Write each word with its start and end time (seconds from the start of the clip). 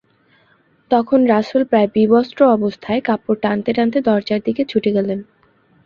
তখন 0.91 1.19
রাসূল 1.25 1.61
প্রায় 1.63 1.89
বিবস্ত্র 1.95 2.39
অবস্থায় 2.55 3.01
কাপড় 3.01 3.39
টানতে 3.43 3.71
টানতে 3.73 3.99
দরজার 4.07 4.41
দিকে 4.47 4.63
ছুটে 4.65 4.89
গেলেন। 4.97 5.19